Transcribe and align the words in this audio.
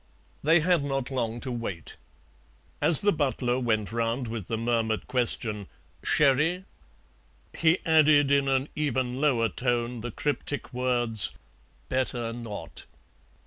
They 0.41 0.61
had 0.61 0.83
not 0.83 1.11
long 1.11 1.39
to 1.41 1.51
wait. 1.51 1.95
As 2.81 3.01
the 3.01 3.11
butler 3.11 3.59
went 3.59 3.91
round 3.91 4.27
with 4.27 4.47
the 4.47 4.57
murmured 4.57 5.05
question, 5.05 5.67
"Sherry?" 6.01 6.65
he 7.55 7.77
added 7.85 8.31
in 8.31 8.47
an 8.47 8.69
even 8.75 9.21
lower 9.21 9.47
tone 9.47 10.01
the 10.01 10.09
cryptic 10.09 10.73
words, 10.73 11.33
"Better 11.87 12.33
not." 12.33 12.87